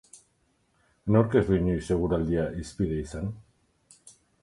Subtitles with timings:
[1.17, 3.33] Nork ez du inoiz eguraldia hizpide izan?